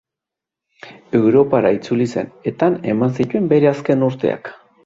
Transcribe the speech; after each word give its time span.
Europara 1.19 1.71
itzuli 1.77 2.09
zen, 2.15 2.33
eta 2.53 2.71
han 2.71 2.81
eman 2.95 3.17
zituen 3.21 3.55
bere 3.55 3.73
azken 3.75 4.09
urteak. 4.09 4.53